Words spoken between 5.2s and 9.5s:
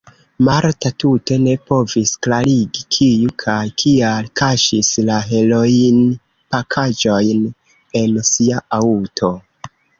heroinpakaĵojn en ŝia aŭto.